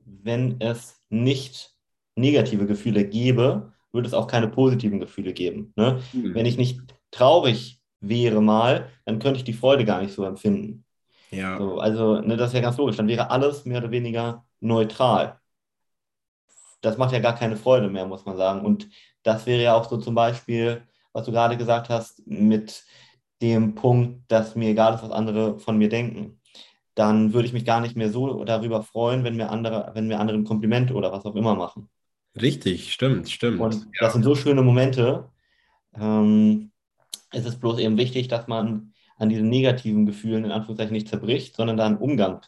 [0.04, 1.74] wenn es nicht
[2.16, 5.72] negative Gefühle gäbe, würde es auch keine positiven Gefühle geben.
[5.76, 6.00] Ne?
[6.12, 6.34] Mhm.
[6.34, 10.84] Wenn ich nicht traurig wäre mal, dann könnte ich die Freude gar nicht so empfinden.
[11.30, 11.58] Ja.
[11.58, 12.96] So, also, ne, das ist ja ganz logisch.
[12.96, 15.39] Dann wäre alles mehr oder weniger neutral.
[16.80, 18.64] Das macht ja gar keine Freude mehr, muss man sagen.
[18.64, 18.88] Und
[19.22, 22.84] das wäre ja auch so zum Beispiel, was du gerade gesagt hast, mit
[23.42, 26.40] dem Punkt, dass mir egal ist, was andere von mir denken.
[26.94, 30.20] Dann würde ich mich gar nicht mehr so darüber freuen, wenn mir andere, wenn mir
[30.20, 31.88] andere ein Kompliment oder was auch immer machen.
[32.40, 33.60] Richtig, stimmt, stimmt.
[33.60, 34.10] Und das ja.
[34.10, 35.30] sind so schöne Momente.
[35.94, 36.70] Ähm,
[37.32, 41.54] es ist bloß eben wichtig, dass man an diesen negativen Gefühlen in Anführungszeichen nicht zerbricht,
[41.54, 42.40] sondern da einen Umgang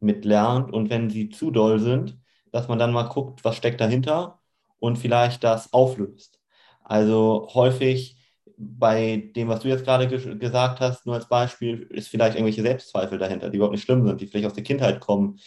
[0.00, 0.72] mit lernt.
[0.72, 2.18] Und wenn sie zu doll sind,
[2.52, 4.40] dass man dann mal guckt, was steckt dahinter
[4.78, 6.40] und vielleicht das auflöst.
[6.84, 8.16] Also häufig
[8.56, 12.62] bei dem, was du jetzt gerade ge gesagt hast, nur als Beispiel, ist vielleicht irgendwelche
[12.62, 15.38] Selbstzweifel dahinter, die überhaupt nicht schlimm sind, die vielleicht aus der Kindheit kommen,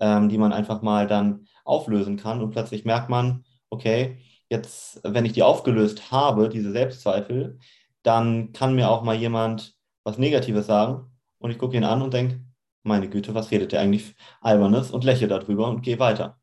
[0.00, 4.18] ähm, die man einfach mal dann auflösen kann und plötzlich merkt man, okay,
[4.48, 7.58] jetzt, wenn ich die aufgelöst habe, diese Selbstzweifel,
[8.02, 11.06] dann kann mir auch mal jemand was Negatives sagen
[11.38, 12.40] und ich gucke ihn an und denke,
[12.82, 16.39] meine Güte, was redet der eigentlich Albernes und lächle darüber und gehe weiter.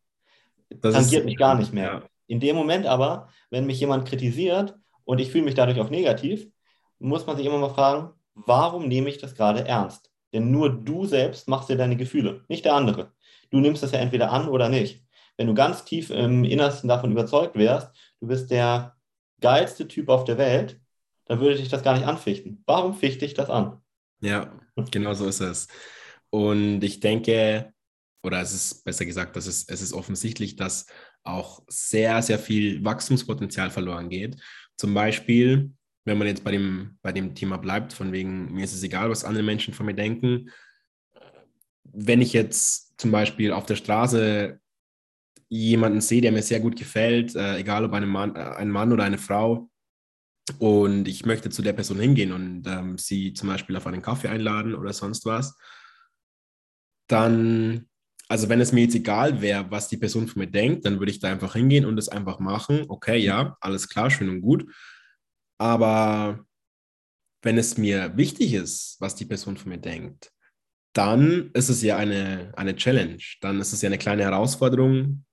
[0.70, 1.84] Das tangiert mich gar nicht mehr.
[1.84, 2.04] Ja.
[2.28, 4.76] In dem Moment aber, wenn mich jemand kritisiert
[5.06, 6.48] und ich fühle mich dadurch auch negativ,
[7.00, 10.12] muss man sich immer mal fragen, warum nehme ich das gerade ernst?
[10.34, 13.14] Denn nur du selbst machst dir deine Gefühle, nicht der andere.
[13.50, 15.04] Du nimmst das ja entweder an oder nicht.
[15.38, 18.96] Wenn du ganz tief im Innersten davon überzeugt wärst, du bist der
[19.40, 20.82] geilste Typ auf der Welt,
[21.26, 22.64] dann würde dich das gar nicht anfichten.
[22.66, 23.82] Warum fichte ich das an?
[24.20, 24.52] Ja,
[24.92, 25.68] genau so ist es.
[26.30, 27.74] Und ich denke,
[28.28, 30.86] oder es ist besser gesagt, dass es, es ist offensichtlich, dass
[31.24, 34.38] auch sehr, sehr viel Wachstumspotenzial verloren geht.
[34.78, 35.72] Zum Beispiel,
[36.06, 39.10] wenn man jetzt bei dem, bei dem Thema bleibt, von wegen, mir ist es egal,
[39.10, 40.52] was andere Menschen von mir denken.
[41.84, 44.60] Wenn ich jetzt zum Beispiel auf der Straße
[45.50, 48.92] jemanden sehe, der mir sehr gut gefällt, äh, egal ob eine Mann, äh, ein Mann
[48.92, 49.70] oder eine Frau,
[50.60, 54.30] und ich möchte zu der Person hingehen und ähm, sie zum Beispiel auf einen Kaffee
[54.30, 55.58] einladen oder sonst was,
[57.08, 57.90] dann,
[58.30, 61.12] also wenn es mir jetzt egal wäre, was die Person von mir denkt, dann würde
[61.12, 62.86] ich da einfach hingehen und es einfach machen.
[62.88, 64.66] Okay, ja, alles klar, schön und gut.
[65.58, 66.46] Aber
[67.42, 70.32] wenn es mir wichtig ist, was die Person von mir denkt,
[70.94, 73.22] dann ist es ja eine, eine Challenge.
[73.42, 75.24] Dann ist es ja eine kleine Herausforderung,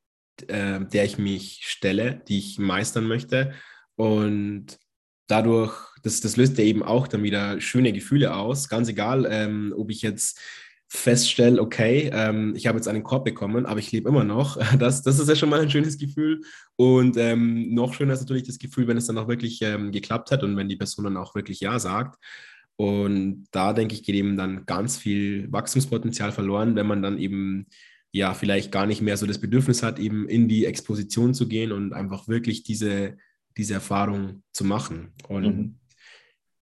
[0.46, 3.54] äh, der ich mich stelle, die ich meistern möchte.
[3.96, 4.78] Und
[5.26, 8.68] dadurch, das, das löst ja eben auch dann wieder schöne Gefühle aus.
[8.68, 10.38] Ganz egal, ähm, ob ich jetzt
[10.88, 14.58] feststelle, okay, ähm, ich habe jetzt einen Korb bekommen, aber ich lebe immer noch.
[14.78, 16.42] Das, das ist ja schon mal ein schönes Gefühl.
[16.76, 20.30] Und ähm, noch schöner ist natürlich das Gefühl, wenn es dann auch wirklich ähm, geklappt
[20.30, 22.18] hat und wenn die Person dann auch wirklich Ja sagt.
[22.76, 27.66] Und da denke ich, geht eben dann ganz viel Wachstumspotenzial verloren, wenn man dann eben
[28.12, 31.72] ja vielleicht gar nicht mehr so das Bedürfnis hat, eben in die Exposition zu gehen
[31.72, 33.16] und einfach wirklich diese
[33.56, 35.12] diese Erfahrung zu machen.
[35.28, 35.78] Und mhm.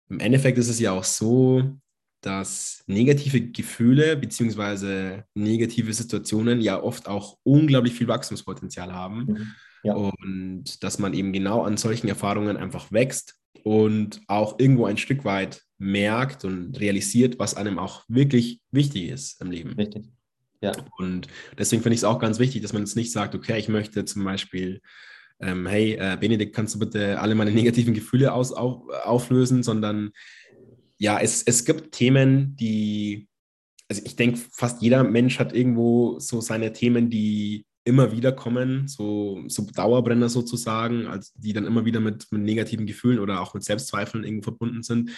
[0.09, 1.77] im Endeffekt ist es ja auch so,
[2.25, 5.23] dass negative Gefühle bzw.
[5.35, 9.25] negative Situationen ja oft auch unglaublich viel Wachstumspotenzial haben.
[9.25, 9.47] Mhm.
[9.83, 9.93] Ja.
[9.93, 15.25] Und dass man eben genau an solchen Erfahrungen einfach wächst und auch irgendwo ein Stück
[15.25, 19.73] weit merkt und realisiert, was einem auch wirklich wichtig ist im Leben.
[19.73, 20.05] Richtig.
[20.61, 20.71] Ja.
[20.97, 21.27] Und
[21.59, 24.05] deswegen finde ich es auch ganz wichtig, dass man jetzt nicht sagt, okay, ich möchte
[24.05, 24.81] zum Beispiel
[25.39, 30.11] ähm, hey, äh, Benedikt, kannst du bitte alle meine negativen Gefühle aus, auf, auflösen, sondern
[30.97, 33.27] ja, es, es gibt Themen, die,
[33.89, 38.87] also ich denke, fast jeder Mensch hat irgendwo so seine Themen, die immer wieder kommen,
[38.87, 43.53] so, so Dauerbrenner sozusagen, als die dann immer wieder mit, mit negativen Gefühlen oder auch
[43.53, 45.11] mit Selbstzweifeln irgendwo verbunden sind.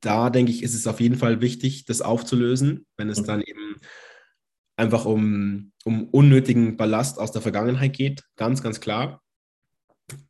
[0.00, 3.26] Da denke ich, ist es auf jeden Fall wichtig, das aufzulösen, wenn es mhm.
[3.26, 3.76] dann eben
[4.76, 9.22] einfach um, um unnötigen Ballast aus der Vergangenheit geht, ganz, ganz klar.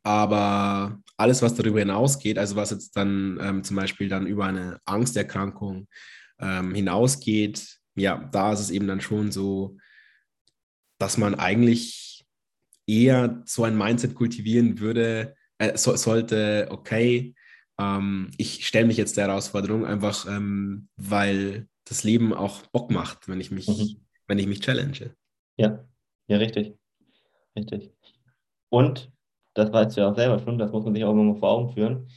[0.03, 4.79] Aber alles, was darüber hinausgeht, also was jetzt dann ähm, zum Beispiel dann über eine
[4.85, 5.87] Angsterkrankung
[6.39, 9.77] ähm, hinausgeht, ja, da ist es eben dann schon so,
[10.99, 12.25] dass man eigentlich
[12.87, 17.35] eher so ein Mindset kultivieren würde, äh, so, sollte, okay,
[17.79, 23.27] ähm, ich stelle mich jetzt der Herausforderung einfach, ähm, weil das Leben auch Bock macht,
[23.27, 23.97] wenn ich mich, mhm.
[24.27, 25.15] wenn ich mich challenge.
[25.57, 25.85] Ja,
[26.27, 26.73] ja, richtig.
[27.55, 27.91] Richtig.
[28.69, 29.11] Und
[29.53, 31.49] das weißt du ja auch selber schon, das muss man sich auch immer mal vor
[31.49, 32.07] Augen führen.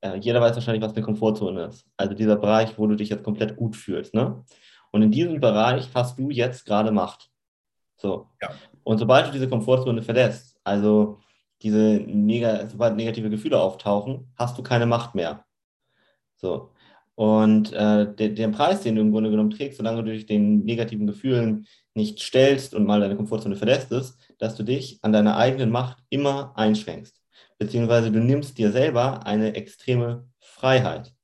[0.00, 1.86] Äh, jeder weiß wahrscheinlich, was eine Komfortzone ist.
[1.96, 4.14] Also dieser Bereich, wo du dich jetzt komplett gut fühlst.
[4.14, 4.44] Ne?
[4.92, 7.30] Und in diesem Bereich hast du jetzt gerade Macht.
[7.96, 8.28] So.
[8.40, 8.50] Ja.
[8.84, 11.20] Und sobald du diese Komfortzone verlässt, also
[11.62, 15.44] diese neg sobald negative Gefühle auftauchen, hast du keine Macht mehr.
[16.36, 16.70] So.
[17.16, 20.64] Und äh, der, der Preis, den du im Grunde genommen trägst, solange du dich den
[20.64, 25.36] negativen Gefühlen nicht stellst und mal deine Komfortzone verlässt, ist, dass du dich an deiner
[25.36, 27.20] eigenen Macht immer einschränkst.
[27.58, 31.14] Beziehungsweise du nimmst dir selber eine extreme Freiheit.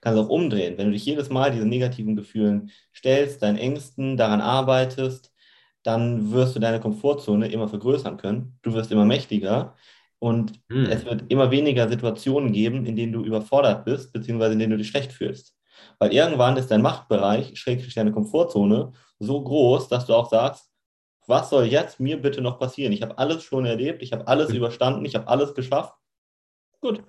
[0.00, 4.40] Kannst auch umdrehen, wenn du dich jedes Mal diesen negativen Gefühlen stellst, deinen Ängsten daran
[4.40, 5.32] arbeitest,
[5.84, 8.58] dann wirst du deine Komfortzone immer vergrößern können.
[8.62, 9.76] Du wirst immer mächtiger,
[10.18, 10.86] Und hm.
[10.86, 14.78] es wird immer weniger Situationen geben, in denen du überfordert bist, beziehungsweise in denen du
[14.78, 15.54] dich schlecht fühlst.
[15.98, 20.70] Weil irgendwann ist dein Machtbereich, schrägstrich deine Komfortzone, so groß, dass du auch sagst,
[21.26, 22.92] was soll jetzt mir bitte noch passieren?
[22.92, 24.56] Ich habe alles schon erlebt, ich habe alles hm.
[24.56, 25.94] überstanden, ich habe alles geschafft.
[26.80, 27.02] Gut.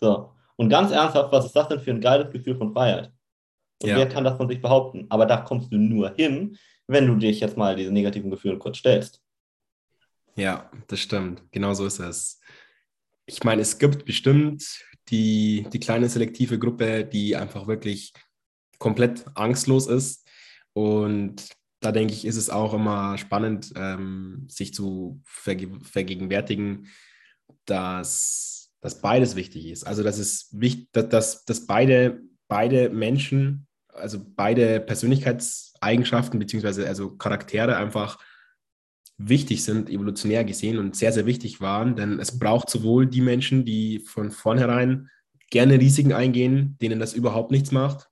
[0.00, 0.30] So.
[0.56, 3.12] Und ganz ernsthaft, was ist das denn für ein geiles Gefühl von Freiheit?
[3.82, 3.96] Und ja.
[3.96, 5.06] wer kann das von sich behaupten?
[5.10, 6.56] Aber da kommst du nur hin,
[6.86, 9.23] wenn du dich jetzt mal diese negativen Gefühle kurz stellst.
[10.36, 11.42] Ja, das stimmt.
[11.52, 12.40] Genau so ist es.
[13.26, 18.12] Ich meine, es gibt bestimmt die, die kleine selektive Gruppe, die einfach wirklich
[18.78, 20.26] komplett angstlos ist.
[20.72, 21.48] Und
[21.80, 26.88] da denke ich, ist es auch immer spannend, ähm, sich zu verge vergegenwärtigen,
[27.66, 29.84] dass, dass beides wichtig ist.
[29.84, 37.76] Also, dass es wichtig, dass, dass beide, beide Menschen, also beide Persönlichkeitseigenschaften beziehungsweise also Charaktere
[37.76, 38.18] einfach
[39.16, 43.64] wichtig sind, evolutionär gesehen und sehr, sehr wichtig waren, denn es braucht sowohl die Menschen,
[43.64, 45.08] die von vornherein
[45.50, 48.08] gerne Risiken eingehen, denen das überhaupt nichts macht,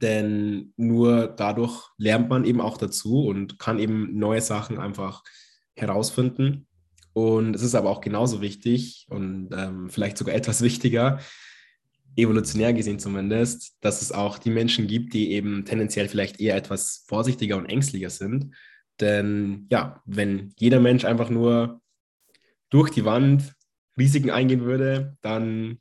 [0.00, 5.22] denn nur dadurch lernt man eben auch dazu und kann eben neue Sachen einfach
[5.74, 6.66] herausfinden.
[7.12, 11.18] Und es ist aber auch genauso wichtig und ähm, vielleicht sogar etwas wichtiger,
[12.16, 17.04] evolutionär gesehen zumindest, dass es auch die Menschen gibt, die eben tendenziell vielleicht eher etwas
[17.06, 18.54] vorsichtiger und ängstlicher sind
[19.00, 21.80] denn ja, wenn jeder Mensch einfach nur
[22.70, 23.54] durch die Wand
[23.98, 25.80] Risiken eingehen würde, dann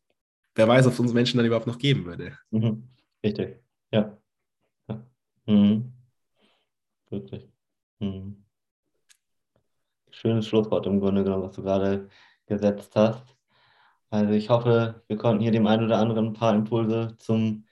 [0.55, 2.37] wer weiß, ob es uns Menschen dann überhaupt noch geben würde.
[2.51, 2.83] Mhm.
[3.23, 3.59] Richtig,
[3.91, 4.17] ja.
[4.89, 5.05] ja.
[5.45, 5.93] Mhm.
[7.09, 7.47] Wirklich.
[7.99, 8.43] Mhm.
[10.09, 12.09] Schönes Schlusswort im Grunde genommen, was du gerade
[12.47, 13.35] gesetzt hast.
[14.09, 17.65] Also ich hoffe, wir konnten hier dem einen oder anderen ein paar Impulse zum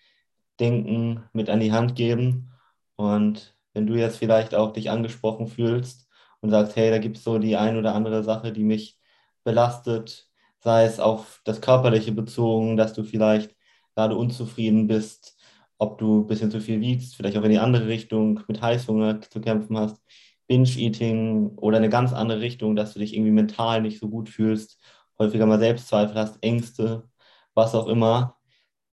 [0.60, 2.52] Denken mit an die Hand geben.
[2.98, 6.08] Und wenn du jetzt vielleicht auch dich angesprochen fühlst
[6.42, 8.98] und sagst, hey, da gibt es so die ein oder andere Sache, die mich
[9.44, 10.28] belastet,
[10.60, 13.56] sei es auf das Körperliche bezogen, dass du vielleicht
[13.96, 15.38] gerade unzufrieden bist,
[15.78, 19.22] ob du ein bisschen zu viel wiegst, vielleicht auch in die andere Richtung mit Heißhunger
[19.22, 20.02] zu kämpfen hast,
[20.48, 24.80] Binge-Eating oder eine ganz andere Richtung, dass du dich irgendwie mental nicht so gut fühlst,
[25.20, 27.10] häufiger mal Selbstzweifel hast, Ängste,
[27.54, 28.38] was auch immer,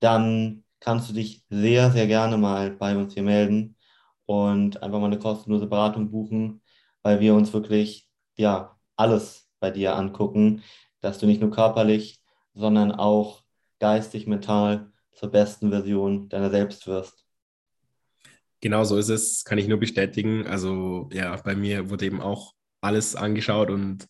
[0.01, 3.77] dann kannst du dich sehr, sehr gerne mal bei uns hier melden
[4.31, 6.63] und einfach mal eine kostenlose Beratung buchen,
[7.03, 10.63] weil wir uns wirklich ja alles bei dir angucken,
[11.01, 12.21] dass du nicht nur körperlich,
[12.55, 13.43] sondern auch
[13.81, 17.27] geistig, mental zur besten Version deiner selbst wirst.
[18.61, 20.47] Genau so ist es, kann ich nur bestätigen.
[20.47, 24.07] Also ja, bei mir wurde eben auch alles angeschaut und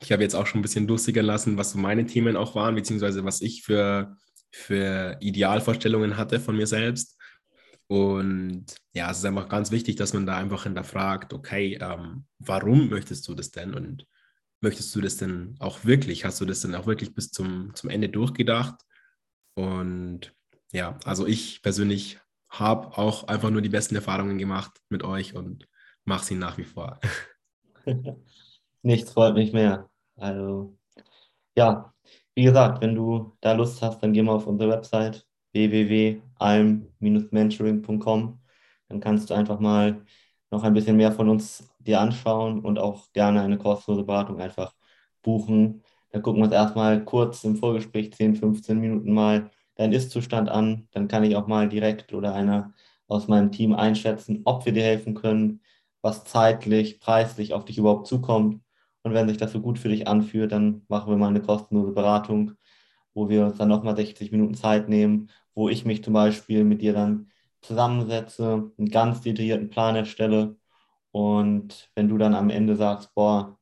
[0.00, 2.76] ich habe jetzt auch schon ein bisschen durchsickern lassen, was so meine Themen auch waren,
[2.76, 4.16] beziehungsweise was ich für,
[4.52, 7.18] für Idealvorstellungen hatte von mir selbst.
[7.86, 12.88] Und ja, es ist einfach ganz wichtig, dass man da einfach hinterfragt, okay, ähm, warum
[12.88, 13.74] möchtest du das denn?
[13.74, 14.06] Und
[14.60, 16.24] möchtest du das denn auch wirklich?
[16.24, 18.76] Hast du das denn auch wirklich bis zum, zum Ende durchgedacht?
[19.54, 20.34] Und
[20.72, 22.18] ja, also ich persönlich
[22.48, 25.68] habe auch einfach nur die besten Erfahrungen gemacht mit euch und
[26.04, 26.98] mache sie nach wie vor.
[28.82, 29.90] Nichts freut mich mehr.
[30.16, 30.76] Also
[31.56, 31.92] ja,
[32.34, 38.38] wie gesagt, wenn du da Lust hast, dann geh mal auf unsere Website www.alm-mentoring.com.
[38.88, 40.04] Dann kannst du einfach mal
[40.50, 44.74] noch ein bisschen mehr von uns dir anschauen und auch gerne eine kostenlose Beratung einfach
[45.22, 45.82] buchen.
[46.10, 50.88] Dann gucken wir uns erstmal kurz im Vorgespräch 10, 15 Minuten mal deinen Ist-Zustand an.
[50.92, 52.72] Dann kann ich auch mal direkt oder einer
[53.08, 55.60] aus meinem Team einschätzen, ob wir dir helfen können,
[56.02, 58.62] was zeitlich, preislich auf dich überhaupt zukommt.
[59.02, 61.92] Und wenn sich das so gut für dich anfühlt, dann machen wir mal eine kostenlose
[61.92, 62.52] Beratung,
[63.12, 66.82] wo wir uns dann nochmal 60 Minuten Zeit nehmen wo ich mich zum Beispiel mit
[66.82, 70.56] dir dann zusammensetze, einen ganz detaillierten Plan erstelle
[71.12, 73.58] und wenn du dann am Ende sagst, boah,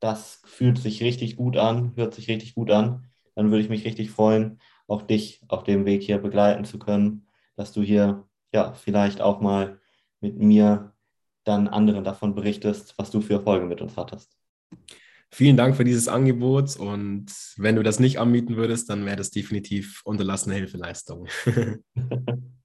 [0.00, 3.84] das fühlt sich richtig gut an, hört sich richtig gut an, dann würde ich mich
[3.84, 8.72] richtig freuen, auch dich auf dem Weg hier begleiten zu können, dass du hier ja
[8.74, 9.80] vielleicht auch mal
[10.20, 10.92] mit mir
[11.44, 14.36] dann anderen davon berichtest, was du für Erfolge mit uns hattest.
[15.30, 19.30] Vielen Dank für dieses Angebot und wenn du das nicht anbieten würdest, dann wäre das
[19.30, 21.26] definitiv unterlassene Hilfeleistung.